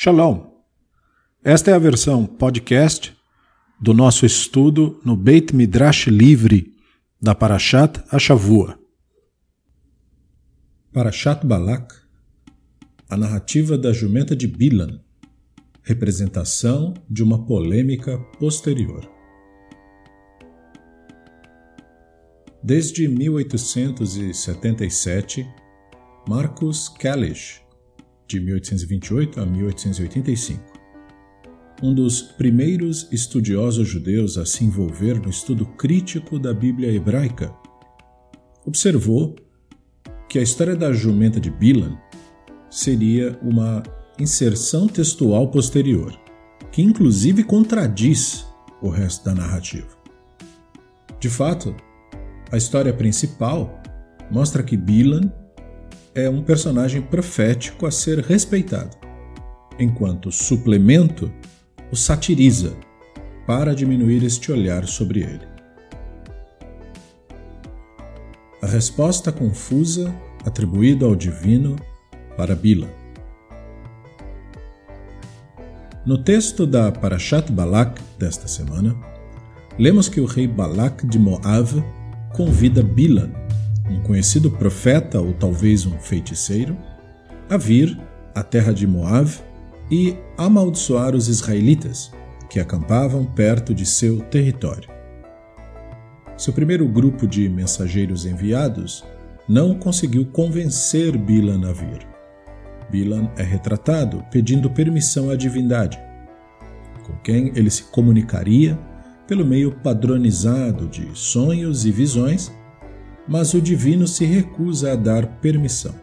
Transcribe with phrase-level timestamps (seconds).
[0.00, 0.62] Shalom!
[1.42, 3.12] Esta é a versão podcast
[3.80, 6.72] do nosso estudo no Beit Midrash Livre
[7.20, 8.78] da Parashat Ashavua.
[10.92, 11.92] Parashat Balak,
[13.10, 15.00] a narrativa da jumenta de Bilan,
[15.82, 19.04] representação de uma polêmica posterior.
[22.62, 25.44] Desde 1877,
[26.28, 27.66] Marcus Kalish
[28.28, 30.62] de 1828 a 1885.
[31.82, 37.54] Um dos primeiros estudiosos judeus a se envolver no estudo crítico da Bíblia hebraica,
[38.66, 39.36] observou
[40.28, 41.96] que a história da jumenta de Bilan
[42.70, 43.82] seria uma
[44.18, 46.12] inserção textual posterior,
[46.70, 48.44] que inclusive contradiz
[48.82, 49.88] o resto da narrativa.
[51.18, 51.74] De fato,
[52.52, 53.80] a história principal
[54.30, 55.32] mostra que Bilan
[56.18, 58.96] é um personagem profético a ser respeitado,
[59.78, 61.32] enquanto suplemento
[61.92, 62.74] o satiriza
[63.46, 65.46] para diminuir este olhar sobre ele.
[68.60, 70.12] A resposta confusa
[70.44, 71.76] atribuída ao divino
[72.36, 72.88] para Bila.
[76.04, 78.96] No texto da Parashat Balak desta semana,
[79.78, 81.82] lemos que o rei Balak de Moab
[82.34, 83.30] convida Bilan
[83.88, 86.76] um conhecido profeta ou talvez um feiticeiro,
[87.48, 87.98] a vir
[88.34, 89.30] à terra de Moab
[89.90, 92.12] e amaldiçoar os israelitas
[92.48, 94.88] que acampavam perto de seu território.
[96.36, 99.04] Seu primeiro grupo de mensageiros enviados
[99.48, 102.06] não conseguiu convencer Bilan a vir.
[102.90, 105.98] Bilan é retratado pedindo permissão à divindade,
[107.04, 108.78] com quem ele se comunicaria
[109.26, 112.52] pelo meio padronizado de sonhos e visões
[113.28, 115.94] mas o divino se recusa a dar permissão.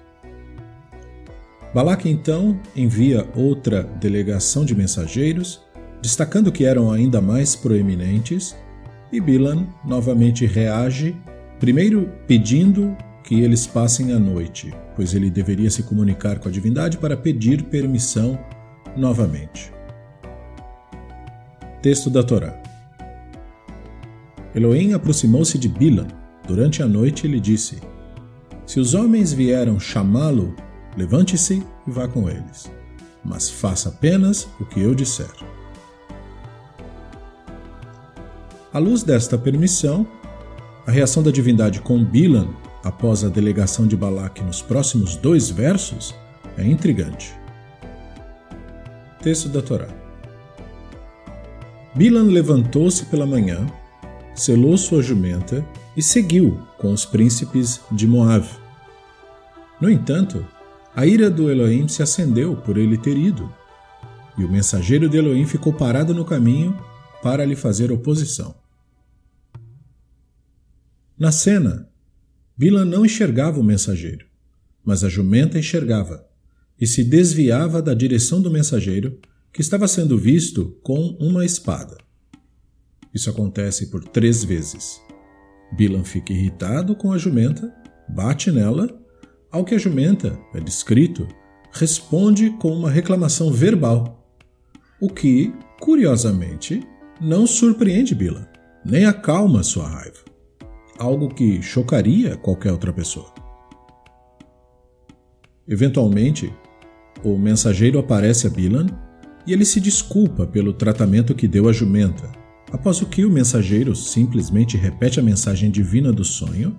[1.73, 5.61] Balaque então envia outra delegação de mensageiros,
[6.01, 8.55] destacando que eram ainda mais proeminentes,
[9.11, 11.15] e Bilan novamente reage,
[11.59, 16.97] primeiro pedindo que eles passem a noite, pois ele deveria se comunicar com a divindade
[16.97, 18.39] para pedir permissão
[18.95, 19.73] novamente.
[21.81, 22.61] Texto da Torá.
[24.53, 26.07] Elohim aproximou-se de Bilan
[26.47, 27.81] Durante a noite ele disse:
[28.65, 30.55] Se os homens vieram chamá-lo,
[30.95, 32.71] levante-se e vá com eles,
[33.23, 35.31] mas faça apenas o que eu disser.
[38.71, 40.05] À luz desta permissão,
[40.85, 42.49] a reação da divindade com Bilan
[42.83, 46.13] após a delegação de Balaque nos próximos dois versos
[46.57, 47.33] é intrigante.
[49.23, 49.87] Texto da Torá.
[51.95, 53.65] Bilan levantou-se pela manhã,
[54.35, 58.47] selou sua jumenta e seguiu com os príncipes de Moab.
[59.79, 60.45] No entanto,
[60.95, 63.53] a ira do Elohim se acendeu por ele ter ido,
[64.37, 66.77] e o mensageiro de Elohim ficou parado no caminho
[67.21, 68.55] para lhe fazer oposição.
[71.17, 71.89] Na cena,
[72.57, 74.25] Bila não enxergava o mensageiro,
[74.83, 76.25] mas a jumenta enxergava
[76.79, 79.19] e se desviava da direção do mensageiro,
[79.51, 81.97] que estava sendo visto com uma espada.
[83.13, 85.01] Isso acontece por três vezes.
[85.71, 87.73] Bilan fica irritado com a jumenta,
[88.07, 88.87] bate nela,
[89.51, 91.27] ao que a jumenta, é descrito,
[91.71, 94.25] responde com uma reclamação verbal,
[95.01, 96.81] o que, curiosamente,
[97.19, 98.47] não surpreende Bilan,
[98.83, 100.19] nem acalma sua raiva,
[100.97, 103.33] algo que chocaria qualquer outra pessoa.
[105.67, 106.53] Eventualmente,
[107.23, 108.87] o mensageiro aparece a Bilan
[109.47, 112.31] e ele se desculpa pelo tratamento que deu à jumenta,
[112.71, 116.77] após o que o mensageiro simplesmente repete a mensagem divina do sonho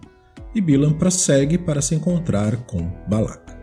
[0.55, 3.55] e Bilam prossegue para se encontrar com Balak.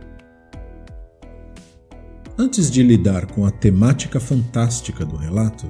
[2.38, 5.70] Antes de lidar com a temática fantástica do relato,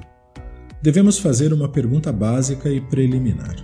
[0.82, 3.56] devemos fazer uma pergunta básica e preliminar.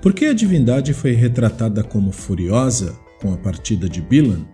[0.00, 4.44] Por que a divindade foi retratada como furiosa com a partida de Bilan,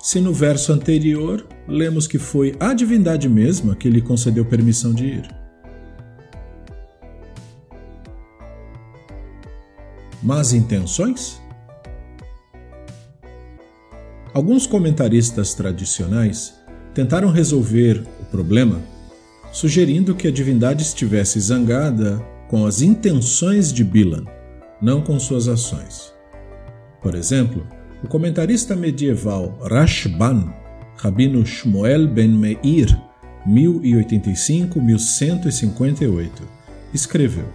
[0.00, 5.06] se no verso anterior lemos que foi a divindade mesma que lhe concedeu permissão de
[5.06, 5.35] ir?
[10.22, 11.40] Más intenções?
[14.32, 16.54] Alguns comentaristas tradicionais
[16.94, 18.80] tentaram resolver o problema
[19.52, 24.24] sugerindo que a divindade estivesse zangada com as intenções de Bilan,
[24.82, 26.12] não com suas ações.
[27.00, 27.66] Por exemplo,
[28.04, 30.52] o comentarista medieval Rashban,
[30.98, 32.94] Rabino Shmuel ben Meir,
[33.48, 36.30] 1085-1158,
[36.92, 37.46] escreveu: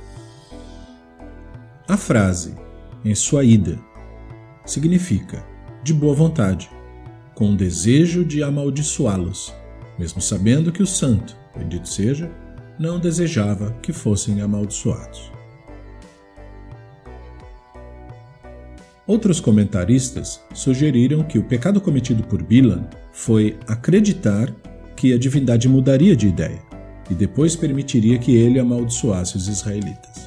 [1.92, 2.56] A frase
[3.04, 3.78] em sua ida.
[4.66, 5.46] Significa
[5.84, 6.70] de boa vontade,
[7.36, 9.54] com o desejo de amaldiçoá-los,
[10.00, 12.32] mesmo sabendo que o santo, bendito seja,
[12.80, 15.34] não desejava que fossem amaldiçoados.
[19.06, 24.50] Outros comentaristas sugeriram que o pecado cometido por Bilan foi acreditar
[24.96, 26.62] que a divindade mudaria de ideia
[27.10, 30.21] e depois permitiria que ele amaldiçoasse os israelitas.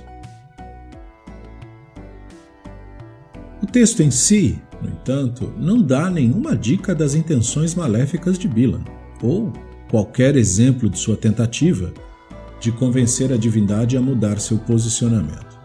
[3.75, 8.85] Texto em si, no entanto, não dá nenhuma dica das intenções maléficas de Bilan,
[9.21, 9.53] ou
[9.91, 11.93] qualquer exemplo de sua tentativa
[12.61, 15.59] de convencer a divindade a mudar seu posicionamento.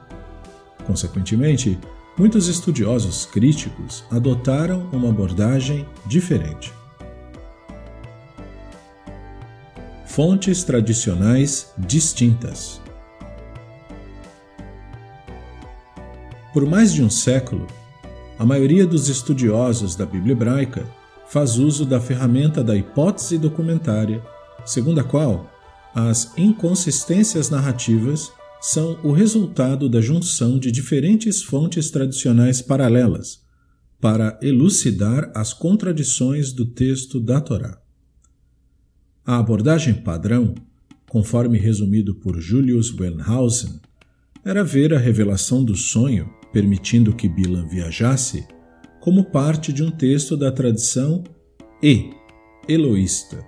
[0.88, 1.78] Consequentemente,
[2.18, 6.74] muitos estudiosos críticos adotaram uma abordagem diferente.
[10.08, 12.82] Fontes tradicionais distintas.
[16.52, 17.68] Por mais de um século,
[18.40, 20.90] a maioria dos estudiosos da Bíblia hebraica
[21.28, 24.24] faz uso da ferramenta da hipótese documentária,
[24.66, 25.52] segundo a qual
[25.94, 28.32] as inconsistências narrativas
[28.62, 33.42] são o resultado da junção de diferentes fontes tradicionais paralelas
[34.00, 37.78] para elucidar as contradições do texto da Torá.
[39.26, 40.56] A abordagem padrão,
[41.10, 43.82] conforme resumido por Julius Wellhausen,
[44.46, 48.48] era ver a revelação do sonho, permitindo que Bilan viajasse,
[49.00, 51.24] como parte de um texto da tradição
[51.81, 52.12] e
[52.68, 53.46] eloísta,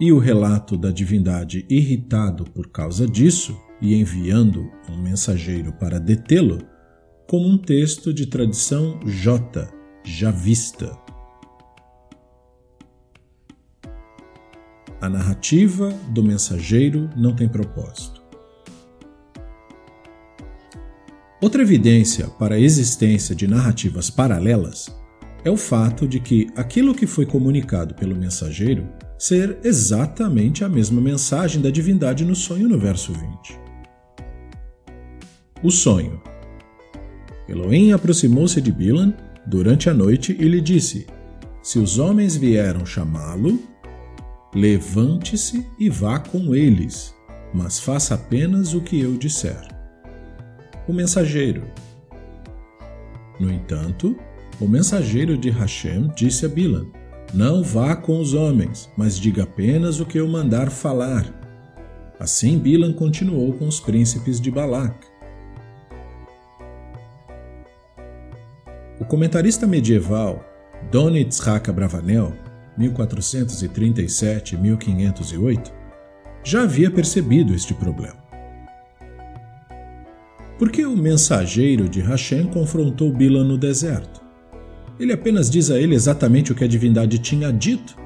[0.00, 6.58] e o relato da divindade irritado por causa disso e enviando um mensageiro para detê-lo,
[7.26, 9.68] como um texto de tradição J,
[10.04, 10.96] javista.
[15.00, 18.17] A narrativa do mensageiro não tem propósito.
[21.40, 24.88] Outra evidência para a existência de narrativas paralelas
[25.44, 28.88] é o fato de que aquilo que foi comunicado pelo mensageiro
[29.18, 33.58] ser exatamente a mesma mensagem da divindade no sonho no verso 20.
[35.62, 36.20] O sonho.
[37.48, 39.14] Elohim aproximou-se de Bilan
[39.46, 41.06] durante a noite e lhe disse:
[41.62, 43.58] Se os homens vieram chamá-lo,
[44.54, 47.14] Levante-se e vá com eles,
[47.52, 49.77] mas faça apenas o que eu disser.
[50.88, 51.62] O mensageiro.
[53.38, 54.16] No entanto,
[54.60, 56.86] o mensageiro de Hashem disse a Bilan:
[57.32, 61.32] Não vá com os homens, mas diga apenas o que eu mandar falar.
[62.18, 64.96] Assim Bilan continuou com os príncipes de Balac.
[68.98, 70.42] O comentarista medieval
[70.90, 72.32] Don Itzhak Bravanel
[72.78, 75.70] 1437-1508,
[76.42, 78.27] já havia percebido este problema.
[80.58, 84.20] Por que o mensageiro de Hashem confrontou Bilan no deserto?
[84.98, 87.96] Ele apenas diz a ele exatamente o que a divindade tinha dito.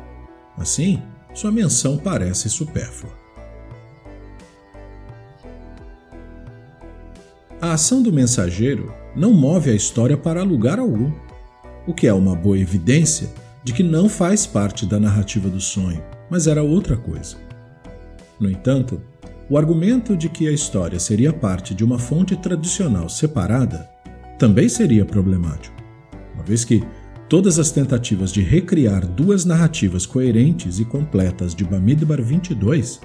[0.59, 1.03] Assim,
[1.33, 3.15] sua menção parece supérflua.
[7.59, 11.11] A ação do mensageiro não move a história para lugar algum,
[11.87, 13.31] o que é uma boa evidência
[13.65, 17.37] de que não faz parte da narrativa do sonho, mas era outra coisa.
[18.39, 19.01] No entanto,
[19.53, 23.87] o argumento de que a história seria parte de uma fonte tradicional separada
[24.39, 25.77] também seria problemático,
[26.33, 26.83] uma vez que
[27.29, 32.99] todas as tentativas de recriar duas narrativas coerentes e completas de Bamidbar 22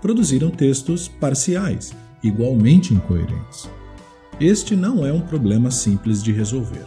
[0.00, 1.92] produziram textos parciais,
[2.22, 3.68] igualmente incoerentes.
[4.40, 6.86] Este não é um problema simples de resolver.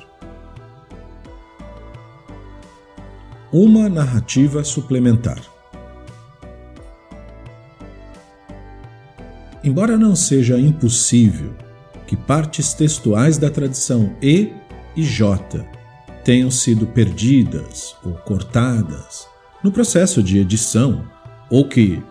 [3.52, 5.53] uma narrativa suplementar.
[9.64, 11.54] Embora não seja impossível
[12.06, 14.52] que partes textuais da tradição E
[14.94, 15.66] e J
[16.26, 19.26] tenham sido perdidas ou cortadas
[19.64, 21.08] no processo de edição,
[21.50, 22.04] ou que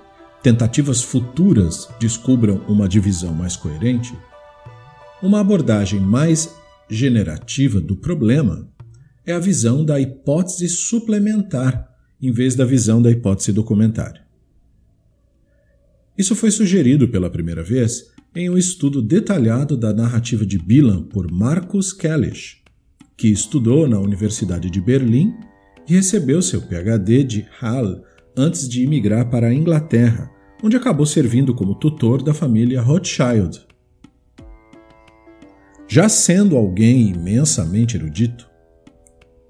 [0.43, 4.17] tentativas futuras descubram uma divisão mais coerente,
[5.23, 6.55] uma abordagem mais
[6.89, 8.67] generativa do problema
[9.27, 11.89] é a visão da hipótese suplementar,
[12.21, 14.22] em vez da visão da hipótese documentária.
[16.23, 21.29] Isso foi sugerido pela primeira vez em um estudo detalhado da narrativa de Bilan por
[21.33, 22.59] Marcus Kellish,
[23.17, 25.35] que estudou na Universidade de Berlim
[25.89, 28.01] e recebeu seu PhD de Halle
[28.37, 30.31] antes de imigrar para a Inglaterra,
[30.63, 33.61] onde acabou servindo como tutor da família Rothschild.
[35.89, 38.49] Já sendo alguém imensamente erudito,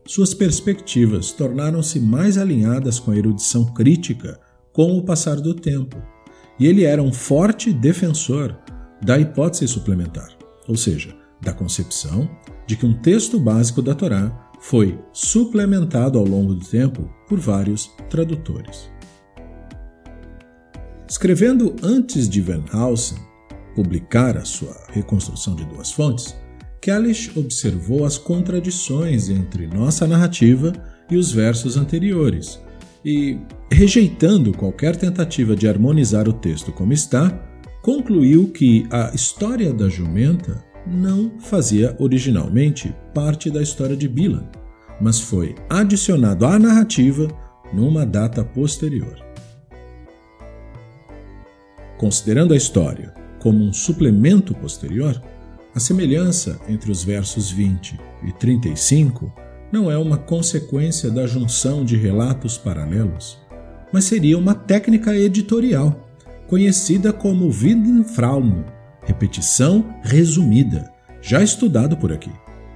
[0.07, 4.41] suas perspectivas tornaram-se mais alinhadas com a erudição crítica
[4.73, 6.03] com o passar do tempo,
[6.59, 8.57] e ele era um forte defensor
[9.03, 10.29] da hipótese suplementar,
[10.69, 12.31] ou seja, da concepção
[12.67, 17.91] de que um texto básico da Torá foi suplementado ao longo do tempo por vários
[18.09, 18.89] tradutores.
[21.09, 23.19] Escrevendo antes de Van Hausen
[23.75, 26.37] publicar a sua reconstrução de duas fontes,
[26.81, 30.73] Kalish observou as contradições entre nossa narrativa
[31.11, 32.61] e os versos anteriores
[33.05, 33.39] e,
[33.71, 37.31] rejeitando qualquer tentativa de harmonizar o texto como está,
[37.83, 44.49] concluiu que a história da jumenta não fazia originalmente parte da história de Bilan,
[45.01, 47.29] mas foi adicionado à narrativa
[47.73, 49.17] numa data posterior.
[51.99, 55.21] Considerando a história como um suplemento posterior,
[55.75, 59.33] a semelhança entre os versos 20 e 35
[59.73, 63.39] não é uma consequência da junção de relatos paralelos,
[63.91, 66.09] mas seria uma técnica editorial,
[66.47, 68.63] conhecida como Widenfraum,
[69.03, 72.31] repetição resumida, já estudado por aqui,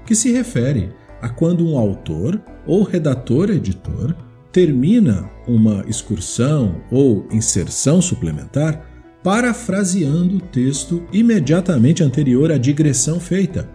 [0.06, 4.14] que se refere a quando um autor ou redator-editor
[4.50, 13.68] termina uma excursão ou inserção suplementar parafraseando o texto imediatamente anterior à digressão feita,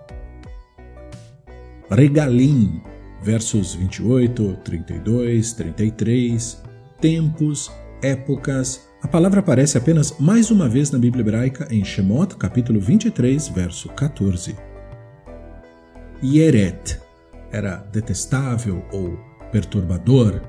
[1.91, 2.81] Regalim,
[3.23, 6.63] versos 28, 32, 33,
[7.01, 7.71] tempos,
[8.03, 8.89] épocas.
[9.03, 13.89] A palavra aparece apenas mais uma vez na Bíblia hebraica em Shemot, capítulo 23, verso
[13.91, 14.57] 14.
[16.23, 16.99] Yeret
[17.53, 19.19] era detestável ou
[19.53, 20.41] perturbador.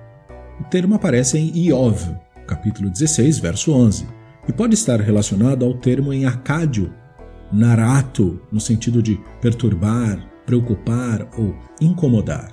[0.60, 2.16] O termo aparece em Iov,
[2.48, 4.08] capítulo 16, verso 11,
[4.48, 6.94] e pode estar relacionado ao termo em Acádio,
[7.56, 12.52] narato, no sentido de perturbar, preocupar ou incomodar.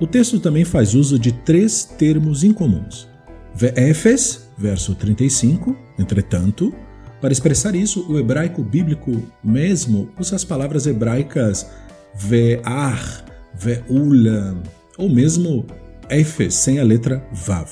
[0.00, 3.08] O texto também faz uso de três termos incomuns.
[3.54, 6.74] Ve'efes, verso 35, entretanto,
[7.20, 11.66] para expressar isso, o hebraico bíblico mesmo usa as palavras hebraicas
[12.14, 13.24] ve'ar,
[13.54, 14.62] ve'ulam,
[14.96, 15.66] ou mesmo
[16.08, 17.68] efes sem a letra vav.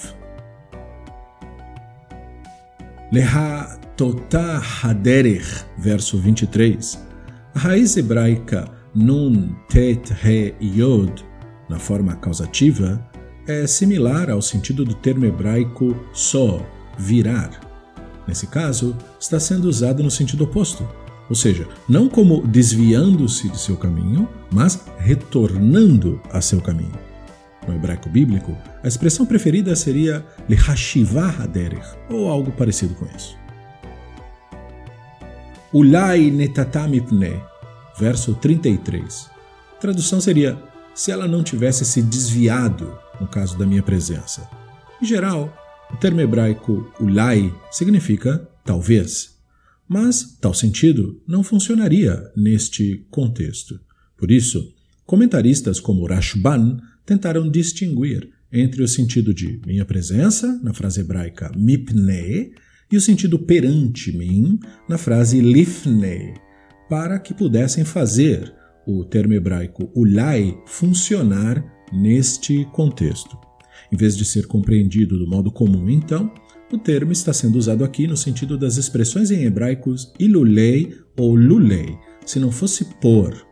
[3.11, 6.99] Leha totah haderech, verso 23.
[7.55, 11.23] A raiz hebraica nun, tet, he yod,
[11.69, 12.99] na forma causativa,
[13.47, 16.65] é similar ao sentido do termo hebraico só,
[16.99, 17.69] virar
[18.29, 20.87] nesse caso, está sendo usado no sentido oposto,
[21.31, 26.93] ou seja, não como desviando-se de seu caminho, mas retornando a seu caminho.
[27.67, 33.37] No hebraico bíblico, a expressão preferida seria lehashivah haderech, ou algo parecido com isso.
[35.71, 37.43] Ulai netatamipne,
[37.99, 39.29] verso 33.
[39.79, 40.59] tradução seria:
[40.95, 44.49] se ela não tivesse se desviado no caso da minha presença.
[45.03, 45.55] Em geral,
[45.93, 49.37] o termo hebraico ulai significa talvez,
[49.87, 53.79] mas tal sentido não funcionaria neste contexto.
[54.17, 61.01] Por isso, comentaristas como Rashban tentaram distinguir entre o sentido de minha presença, na frase
[61.01, 62.55] hebraica mipne,
[62.91, 66.35] e o sentido perante mim, na frase lifne,
[66.89, 68.53] para que pudessem fazer
[68.87, 73.37] o termo hebraico ulai funcionar neste contexto.
[73.93, 76.33] Em vez de ser compreendido do modo comum, então,
[76.73, 81.97] o termo está sendo usado aqui no sentido das expressões em hebraicos ilulei ou lulei,
[82.25, 83.47] se não fosse por.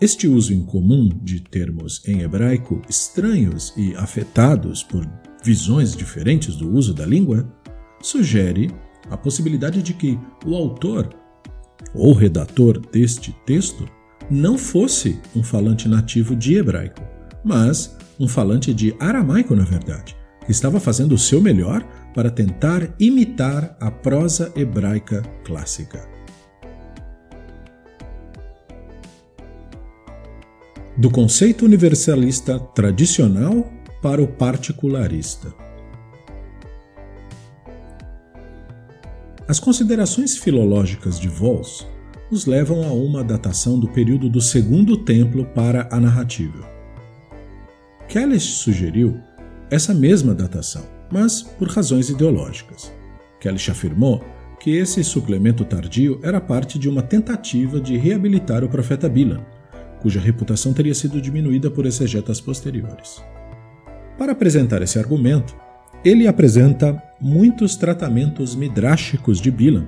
[0.00, 5.08] Este uso incomum de termos em hebraico estranhos e afetados por
[5.44, 7.48] visões diferentes do uso da língua
[8.02, 8.70] sugere
[9.10, 11.08] a possibilidade de que o autor
[11.94, 13.88] ou redator deste texto
[14.30, 17.02] não fosse um falante nativo de hebraico,
[17.44, 21.82] mas um falante de aramaico, na verdade, que estava fazendo o seu melhor
[22.14, 26.08] para tentar imitar a prosa hebraica clássica.
[30.96, 33.70] Do conceito universalista tradicional
[34.02, 35.52] para o particularista.
[39.52, 41.86] As considerações filológicas de Vols
[42.30, 46.66] nos levam a uma datação do período do Segundo Templo para a narrativa.
[48.08, 49.20] Kelly sugeriu
[49.70, 52.90] essa mesma datação, mas por razões ideológicas.
[53.40, 54.24] Kelly afirmou
[54.58, 59.44] que esse suplemento tardio era parte de uma tentativa de reabilitar o profeta Bilan,
[60.00, 63.22] cuja reputação teria sido diminuída por exegetas posteriores.
[64.16, 65.54] Para apresentar esse argumento,
[66.02, 69.86] ele apresenta muitos tratamentos midráshicos de Bilam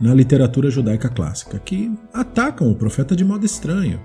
[0.00, 4.00] na literatura judaica clássica, que atacam o profeta de modo estranho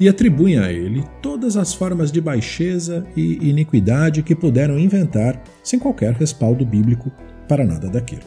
[0.00, 5.78] e atribuem a ele todas as formas de baixeza e iniquidade que puderam inventar sem
[5.78, 7.12] qualquer respaldo bíblico
[7.46, 8.22] para nada daquilo.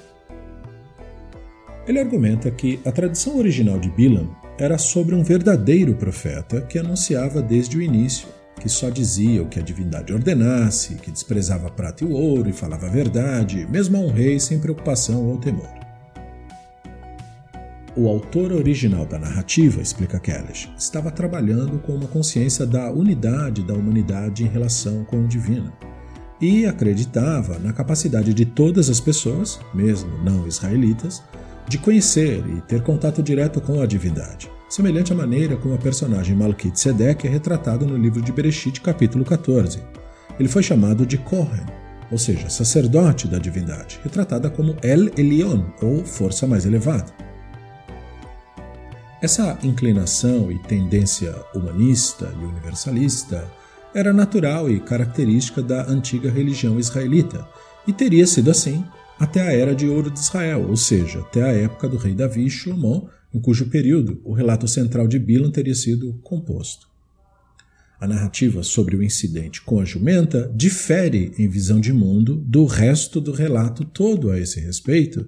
[1.87, 7.41] Ele argumenta que a tradição original de Bilam era sobre um verdadeiro profeta que anunciava
[7.41, 8.27] desde o início
[8.59, 12.87] que só dizia o que a divindade ordenasse, que desprezava prata e ouro e falava
[12.87, 15.69] a verdade, mesmo a um rei sem preocupação ou temor.
[17.97, 23.73] O autor original da narrativa, explica Kelly, estava trabalhando com uma consciência da unidade da
[23.73, 25.71] humanidade em relação com o divino
[26.41, 31.23] e acreditava na capacidade de todas as pessoas, mesmo não israelitas,
[31.69, 36.35] de conhecer e ter contato direto com a divindade semelhante à maneira como a personagem
[36.35, 39.81] Malkit Sedek é retratado no livro de Bereshit, capítulo 14.
[40.37, 41.65] Ele foi chamado de Kohen,
[42.11, 47.05] ou seja, sacerdote da divindade, retratada como El Elion, ou força mais elevada.
[49.21, 53.49] Essa inclinação e tendência humanista e universalista
[53.93, 57.47] era natural e característica da antiga religião israelita,
[57.87, 58.83] e teria sido assim
[59.17, 62.45] até a era de ouro de Israel, ou seja, até a época do rei Davi
[62.45, 66.87] e Shlomo, em cujo período o relato central de Bilan teria sido composto.
[67.99, 73.19] A narrativa sobre o incidente com a jumenta difere em visão de mundo do resto
[73.19, 75.27] do relato todo a esse respeito,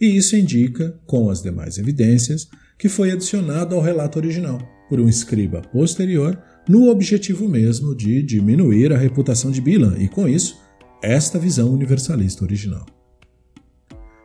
[0.00, 5.08] e isso indica, com as demais evidências, que foi adicionado ao relato original por um
[5.08, 10.60] escriba posterior no objetivo mesmo de diminuir a reputação de Bilan e, com isso,
[11.02, 12.97] esta visão universalista original.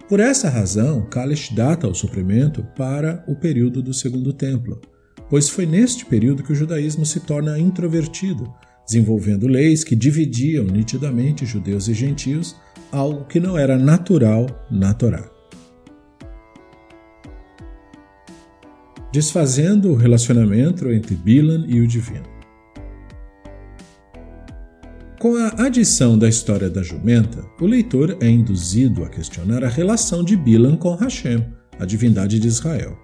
[0.08, 4.82] Por essa razão, Kalish data o suprimento para o período do Segundo Templo,
[5.30, 8.54] pois foi neste período que o judaísmo se torna introvertido,
[8.86, 12.56] desenvolvendo leis que dividiam nitidamente judeus e gentios,
[12.92, 15.30] algo que não era natural na Torá.
[19.12, 22.33] Desfazendo o relacionamento entre Bilan e o divino.
[25.24, 30.22] Com a adição da história da jumenta, o leitor é induzido a questionar a relação
[30.22, 31.46] de Bilan com Hashem,
[31.80, 33.00] a divindade de Israel.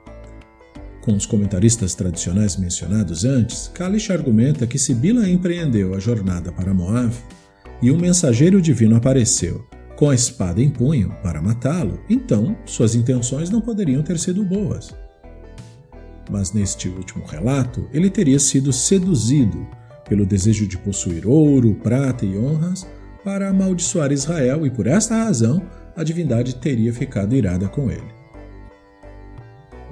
[1.00, 6.74] Com os comentaristas tradicionais mencionados antes, Kalish argumenta que se Bilan empreendeu a jornada para
[6.74, 7.16] Moab
[7.82, 13.50] e um mensageiro divino apareceu com a espada em punho para matá-lo, então suas intenções
[13.50, 14.94] não poderiam ter sido boas.
[16.30, 19.66] Mas neste último relato, ele teria sido seduzido
[20.10, 22.86] pelo desejo de possuir ouro, prata e honras,
[23.24, 25.62] para amaldiçoar Israel e por esta razão
[25.96, 28.20] a divindade teria ficado irada com ele.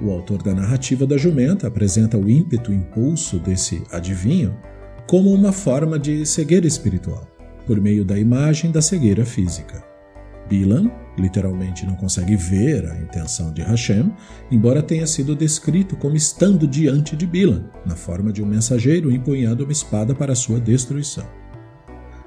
[0.00, 4.56] O autor da narrativa da jumenta apresenta o ímpeto e impulso desse adivinho
[5.06, 7.26] como uma forma de cegueira espiritual,
[7.66, 9.82] por meio da imagem da cegueira física.
[10.48, 14.12] Bilan literalmente não consegue ver a intenção de Hashem,
[14.50, 19.64] embora tenha sido descrito como estando diante de Bilam, na forma de um mensageiro empunhando
[19.64, 21.26] uma espada para sua destruição.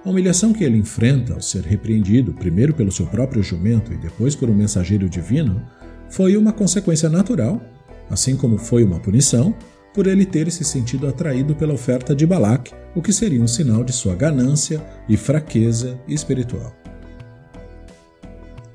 [0.04, 4.36] A humilhação que ele enfrenta ao ser repreendido, primeiro pelo seu próprio jumento e depois
[4.36, 5.62] por um mensageiro divino,
[6.10, 7.62] foi uma consequência natural,
[8.10, 9.56] assim como foi uma punição,
[9.94, 13.84] por ele ter se sentido atraído pela oferta de Balak, o que seria um sinal
[13.84, 16.81] de sua ganância e fraqueza espiritual.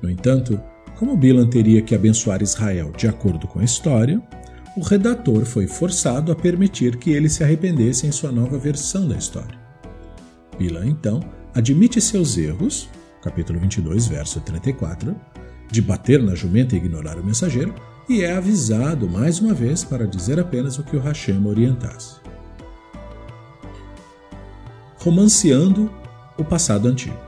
[0.01, 0.59] No entanto,
[0.97, 4.21] como Bilan teria que abençoar Israel de acordo com a história,
[4.75, 9.15] o redator foi forçado a permitir que ele se arrependesse em sua nova versão da
[9.15, 9.57] história.
[10.57, 11.19] Bilan, então,
[11.53, 12.89] admite seus erros,
[13.21, 15.15] capítulo 22, verso 34,
[15.71, 17.73] de bater na jumenta e ignorar o mensageiro,
[18.09, 22.15] e é avisado mais uma vez para dizer apenas o que o Hashem orientasse.
[24.97, 25.91] Romanceando
[26.37, 27.26] o passado antigo.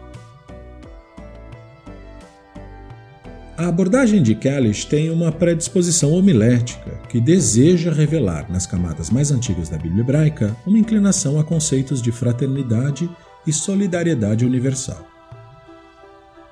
[3.59, 9.67] A abordagem de Kalish tem uma predisposição homilética que deseja revelar nas camadas mais antigas
[9.67, 13.09] da Bíblia hebraica uma inclinação a conceitos de fraternidade
[13.45, 15.05] e solidariedade universal.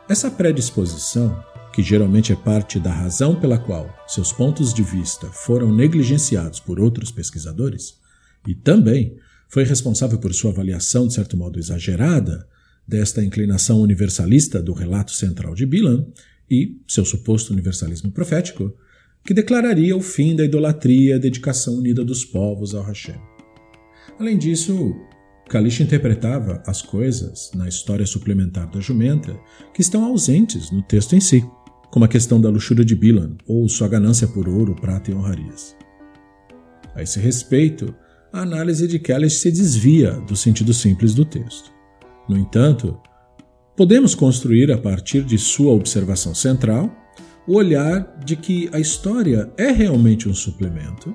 [0.09, 1.41] Essa predisposição,
[1.71, 6.77] que geralmente é parte da razão pela qual seus pontos de vista foram negligenciados por
[6.77, 7.93] outros pesquisadores,
[8.45, 9.15] e também
[9.47, 12.45] foi responsável por sua avaliação de certo modo exagerada
[12.85, 16.05] desta inclinação universalista do relato central de Bilam,
[16.49, 18.73] e seu suposto universalismo profético,
[19.25, 23.19] que declararia o fim da idolatria e a dedicação unida dos povos ao Hashem.
[24.19, 24.95] Além disso,
[25.49, 29.38] Kalish interpretava as coisas na história suplementar da jumenta
[29.73, 31.43] que estão ausentes no texto em si,
[31.91, 35.75] como a questão da luxúria de Bilan ou sua ganância por ouro, prata e honrarias.
[36.95, 37.93] A esse respeito,
[38.31, 41.71] a análise de Kalish se desvia do sentido simples do texto.
[42.27, 42.99] No entanto,
[43.77, 46.89] Podemos construir, a partir de sua observação central,
[47.45, 51.13] o olhar de que a história é realmente um suplemento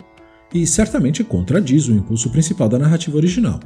[0.55, 3.59] e certamente contradiz o impulso principal da narrativa original,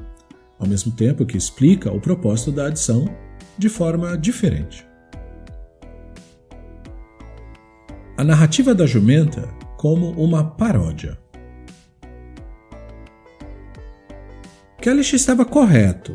[0.58, 3.04] ao mesmo tempo que explica o propósito da adição
[3.58, 4.86] de forma diferente.
[8.16, 9.42] A narrativa da jumenta
[9.76, 11.18] como uma paródia.
[14.80, 16.14] Kellish estava correto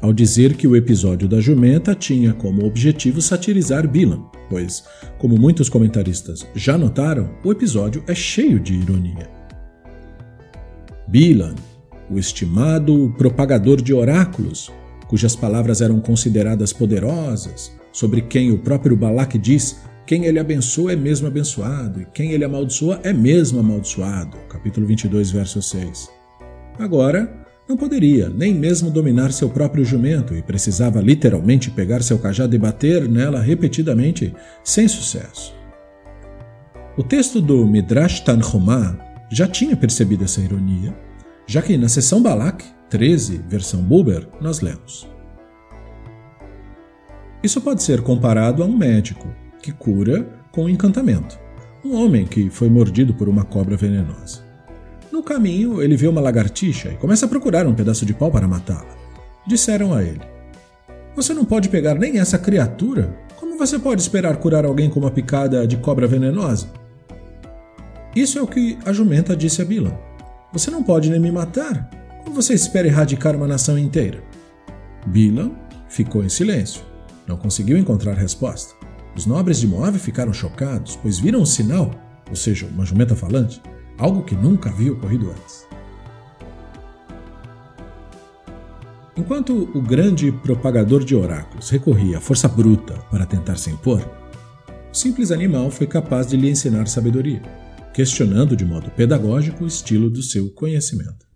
[0.00, 4.84] ao dizer que o episódio da jumenta tinha como objetivo satirizar Bilam, pois,
[5.18, 9.28] como muitos comentaristas já notaram, o episódio é cheio de ironia.
[11.06, 11.54] Bilam,
[12.10, 14.70] o estimado propagador de oráculos,
[15.06, 20.96] cujas palavras eram consideradas poderosas, sobre quem o próprio Balak diz: quem ele abençoa é
[20.96, 24.36] mesmo abençoado, e quem ele amaldiçoa é mesmo amaldiçoado.
[24.48, 26.08] Capítulo 22, verso 6.
[26.78, 27.32] Agora,
[27.70, 32.58] não poderia nem mesmo dominar seu próprio jumento e precisava literalmente pegar seu cajado e
[32.58, 35.54] bater nela repetidamente, sem sucesso.
[36.98, 38.98] O texto do Midrash Tanhumah
[39.30, 40.92] já tinha percebido essa ironia,
[41.46, 45.08] já que na seção Balak 13, versão Buber, nós lemos.
[47.40, 51.38] Isso pode ser comparado a um médico que cura com encantamento,
[51.84, 54.49] um homem que foi mordido por uma cobra venenosa.
[55.12, 58.46] No caminho, ele vê uma lagartixa e começa a procurar um pedaço de pau para
[58.46, 58.96] matá-la.
[59.46, 60.20] Disseram a ele:
[61.16, 63.16] Você não pode pegar nem essa criatura?
[63.36, 66.68] Como você pode esperar curar alguém com uma picada de cobra venenosa?
[68.14, 69.98] Isso é o que a jumenta disse a Bilam.
[70.52, 71.90] Você não pode nem me matar.
[72.22, 74.22] Como você espera erradicar uma nação inteira?
[75.06, 75.56] Bilam
[75.88, 76.82] ficou em silêncio.
[77.26, 78.74] Não conseguiu encontrar resposta.
[79.16, 81.90] Os nobres de Moab ficaram chocados, pois viram um sinal,
[82.28, 83.60] ou seja, uma jumenta falante,
[84.00, 85.68] algo que nunca havia ocorrido antes.
[89.16, 94.00] Enquanto o grande propagador de oráculos recorria à força bruta para tentar se impor,
[94.90, 97.42] o simples animal foi capaz de lhe ensinar sabedoria,
[97.92, 101.28] questionando de modo pedagógico o estilo do seu conhecimento.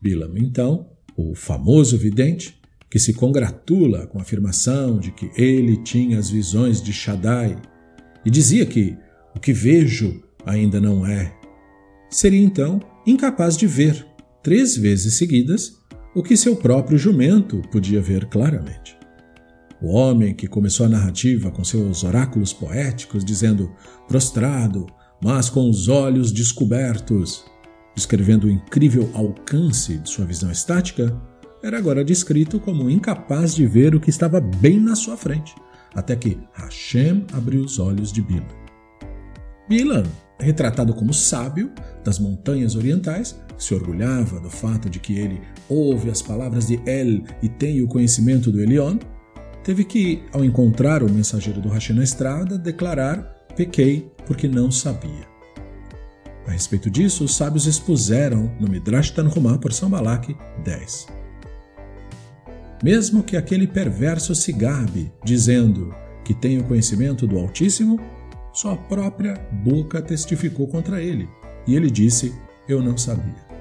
[0.00, 2.60] Bilam, então, o famoso vidente,
[2.90, 7.56] que se congratula com a afirmação de que ele tinha as visões de Shaddai
[8.22, 8.98] e dizia que
[9.34, 11.32] o que vejo ainda não é,
[12.10, 14.06] seria então incapaz de ver,
[14.42, 15.78] três vezes seguidas,
[16.14, 18.96] o que seu próprio jumento podia ver claramente.
[19.80, 23.72] O homem que começou a narrativa com seus oráculos poéticos, dizendo
[24.06, 24.86] prostrado,
[25.22, 27.44] mas com os olhos descobertos,
[27.94, 31.20] descrevendo o incrível alcance de sua visão estática,
[31.62, 35.54] era agora descrito como incapaz de ver o que estava bem na sua frente,
[35.94, 38.46] até que Hashem abriu os olhos de Bilam.
[39.68, 40.04] Bilam
[40.38, 41.70] retratado como sábio
[42.04, 47.22] das montanhas orientais, se orgulhava do fato de que ele ouve as palavras de El
[47.42, 48.98] e tem o conhecimento do Elion,
[49.62, 53.22] teve que, ao encontrar o mensageiro do Rashi na estrada, declarar:
[53.56, 55.32] Pequei porque não sabia.
[56.46, 61.06] A respeito disso, os sábios expuseram no Midrash Tanhumá por São Balaque 10.
[62.82, 68.00] Mesmo que aquele perverso se gabe, dizendo que tem o conhecimento do Altíssimo,
[68.52, 71.28] sua própria boca testificou contra ele,
[71.66, 72.34] e ele disse:
[72.68, 73.52] Eu não sabia.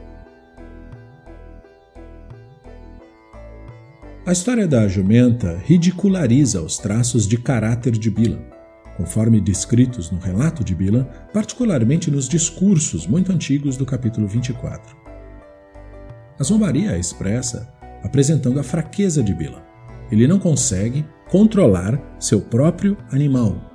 [4.26, 8.46] A história da jumenta ridiculariza os traços de caráter de Bilam,
[8.96, 14.96] conforme descritos no relato de Bilam, particularmente nos discursos muito antigos do capítulo 24.
[16.40, 17.74] A zombaria é expressa
[18.04, 19.62] apresentando a fraqueza de Bilam.
[20.12, 23.71] Ele não consegue controlar seu próprio animal,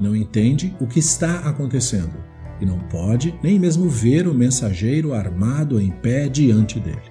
[0.00, 2.14] não entende o que está acontecendo
[2.60, 7.02] e não pode nem mesmo ver o mensageiro armado em pé diante dele.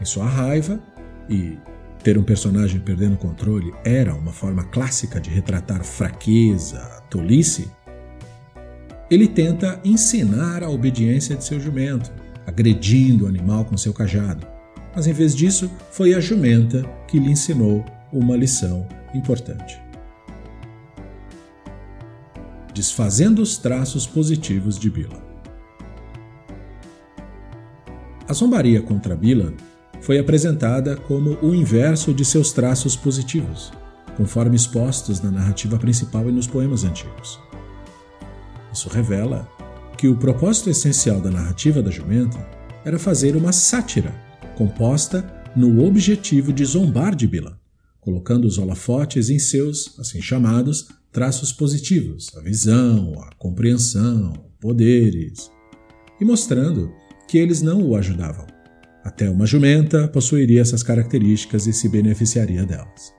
[0.00, 0.80] Em sua raiva,
[1.28, 1.56] e
[2.02, 7.70] ter um personagem perdendo o controle era uma forma clássica de retratar fraqueza, tolice,
[9.10, 12.12] ele tenta ensinar a obediência de seu jumento,
[12.46, 14.46] agredindo o animal com seu cajado.
[14.94, 19.80] Mas em vez disso, foi a jumenta que lhe ensinou uma lição importante.
[22.80, 25.22] Desfazendo os traços positivos de Bila.
[28.26, 29.52] A zombaria contra Bila
[30.00, 33.70] foi apresentada como o inverso de seus traços positivos,
[34.16, 37.38] conforme expostos na narrativa principal e nos poemas antigos.
[38.72, 39.46] Isso revela
[39.98, 42.38] que o propósito essencial da narrativa da jumenta
[42.82, 44.14] era fazer uma sátira
[44.56, 45.22] composta
[45.54, 47.58] no objetivo de zombar de Bilan,
[48.00, 55.50] colocando os holofotes em seus, assim chamados, traços positivos, a visão, a compreensão, poderes,
[56.20, 56.92] e mostrando
[57.26, 58.46] que eles não o ajudavam,
[59.04, 63.12] até uma jumenta possuiria essas características e se beneficiaria delas.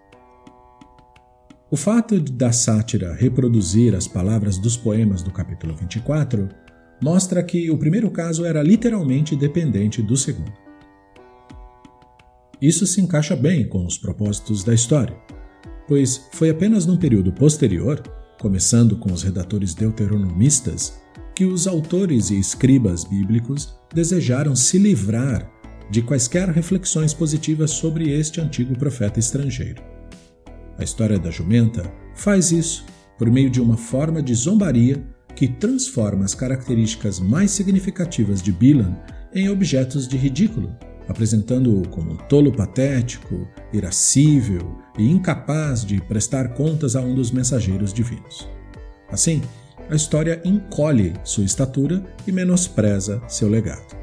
[1.69, 6.49] O fato da sátira reproduzir as palavras dos poemas do capítulo 24
[7.01, 10.53] mostra que o primeiro caso era literalmente dependente do segundo.
[12.61, 15.15] Isso se encaixa bem com os propósitos da história,
[15.91, 18.01] pois foi apenas num período posterior,
[18.39, 20.97] começando com os redatores deuteronomistas,
[21.35, 25.51] que os autores e escribas bíblicos desejaram se livrar
[25.89, 29.83] de quaisquer reflexões positivas sobre este antigo profeta estrangeiro.
[30.77, 31.83] A história da jumenta
[32.15, 32.85] faz isso
[33.17, 38.95] por meio de uma forma de zombaria que transforma as características mais significativas de Bilan
[39.33, 40.73] em objetos de ridículo,
[41.11, 48.49] apresentando-o como tolo patético, irascível e incapaz de prestar contas a um dos mensageiros divinos.
[49.09, 49.41] Assim,
[49.89, 53.95] a história encolhe sua estatura e menospreza seu legado.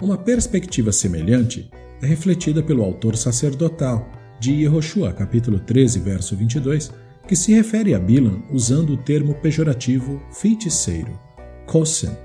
[0.00, 1.68] Uma perspectiva semelhante
[2.00, 6.92] é refletida pelo autor sacerdotal de Yehoshua, capítulo 13, verso 22,
[7.26, 11.18] que se refere a Bilam usando o termo pejorativo feiticeiro,
[11.66, 12.16] kosen,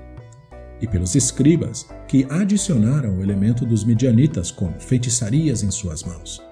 [0.80, 6.42] e pelos escribas que adicionaram o elemento dos midianitas com feitiçarias em suas mãos,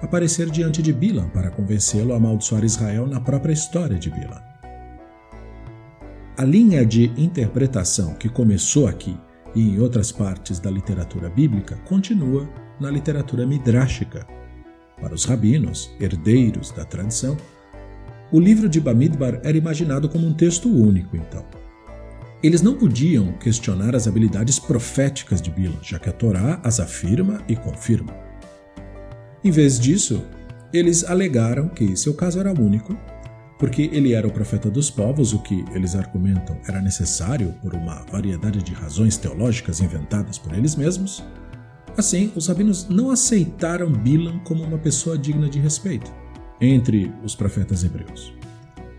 [0.00, 4.42] aparecer diante de Bilam para convencê-lo a amaldiçoar Israel na própria história de Bilam.
[6.36, 9.16] A linha de interpretação que começou aqui
[9.54, 12.48] e em outras partes da literatura bíblica continua
[12.80, 14.26] na literatura midráshica.
[15.00, 17.36] Para os rabinos, herdeiros da tradição,
[18.32, 21.44] o livro de Bamidbar era imaginado como um texto único, então.
[22.42, 27.40] Eles não podiam questionar as habilidades proféticas de Bila, já que a Torá as afirma
[27.48, 28.12] e confirma.
[29.44, 30.24] Em vez disso,
[30.72, 32.98] eles alegaram que seu caso era único
[33.62, 38.04] porque ele era o profeta dos povos, o que eles argumentam era necessário por uma
[38.10, 41.22] variedade de razões teológicas inventadas por eles mesmos.
[41.96, 46.12] Assim, os rabinos não aceitaram Bilam como uma pessoa digna de respeito
[46.60, 48.34] entre os profetas hebreus.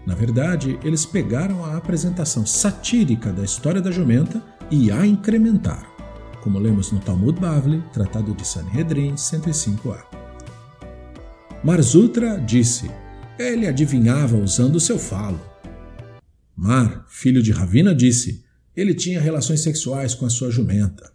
[0.06, 5.90] Na verdade, eles pegaram a apresentação satírica da história da jumenta e a incrementaram,
[6.42, 10.04] como lemos no Talmud Bavli, Tratado de Sanhedrin 105a.
[11.64, 12.92] Marzutra disse:
[13.40, 15.40] ele adivinhava usando seu falo.
[16.56, 18.44] Mar, filho de Ravina, disse:
[18.76, 21.12] ele tinha relações sexuais com a sua jumenta.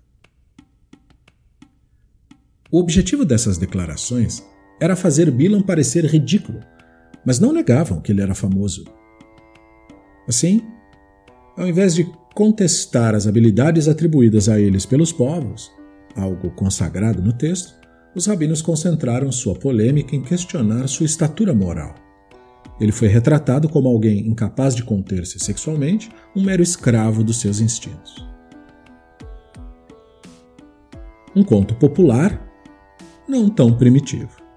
[2.71, 4.43] O objetivo dessas declarações
[4.81, 6.61] era fazer Bilam parecer ridículo,
[7.29, 8.87] mas não negavam que ele era famoso.
[10.27, 10.63] Assim,
[11.59, 15.71] ao invés de contestar as habilidades atribuídas a eles pelos povos,
[16.17, 17.75] algo consagrado no texto,
[18.15, 21.95] os rabinos concentraram sua polêmica em questionar sua estatura moral.
[22.81, 28.27] Ele foi retratado como alguém incapaz de conter-se sexualmente, um mero escravo dos seus instintos.
[31.37, 32.43] Um conto popular
[33.29, 34.48] não tão primitivo.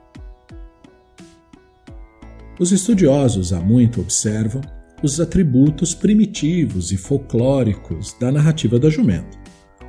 [2.62, 4.62] Os estudiosos há muito observam
[5.02, 9.36] os atributos primitivos e folclóricos da narrativa da jumenta.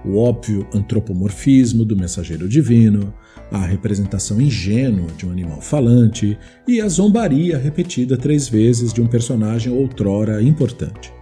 [0.06, 3.12] O óbvio antropomorfismo do mensageiro divino,
[3.50, 9.06] a representação ingênua de um animal falante e a zombaria repetida três vezes de um
[9.06, 11.12] personagem outrora importante.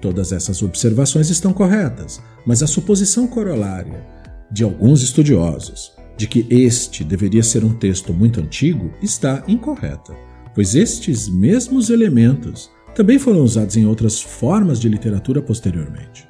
[0.00, 4.02] Todas essas observações estão corretas, mas a suposição corolária
[4.50, 10.16] de alguns estudiosos de que este deveria ser um texto muito antigo está incorreta,
[10.54, 16.26] pois estes mesmos elementos também foram usados em outras formas de literatura posteriormente.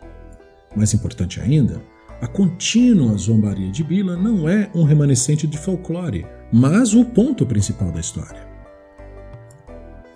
[0.75, 1.81] Mais importante ainda,
[2.21, 7.93] a contínua zombaria de Bila não é um remanescente de folclore, mas o ponto principal
[7.93, 8.47] da história.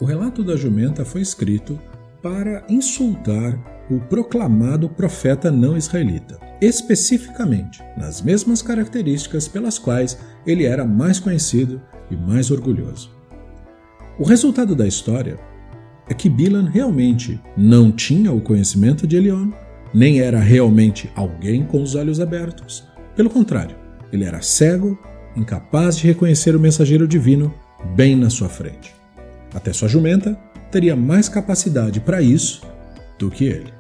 [0.01, 1.79] O relato da jumenta foi escrito
[2.23, 10.85] para insultar o proclamado profeta não israelita, especificamente nas mesmas características pelas quais ele era
[10.85, 13.11] mais conhecido e mais orgulhoso.
[14.19, 15.39] O resultado da história
[16.09, 19.51] é que Bilan realmente não tinha o conhecimento de Elion,
[19.93, 22.89] nem era realmente alguém com os olhos abertos.
[23.17, 23.77] Pelo contrário,
[24.13, 24.99] ele era cego,
[25.37, 27.53] incapaz de reconhecer o mensageiro divino
[27.97, 28.95] bem na sua frente.
[29.55, 30.39] Até sua jumenta
[30.71, 32.63] teria mais capacidade para isso
[33.19, 33.80] do que ele.